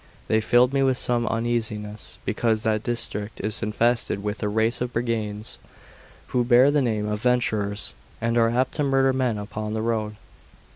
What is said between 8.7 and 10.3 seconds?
to murder men upon the road.